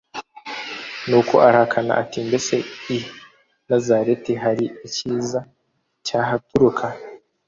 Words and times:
Nuko 1.07 1.35
arahakana 1.47 1.91
ati: 2.01 2.17
«Mbese 2.27 2.55
i 2.95 2.97
Nazareti 3.69 4.33
hari 4.43 4.65
icyiza 4.87 5.39
cyahaturuka?» 6.05 6.85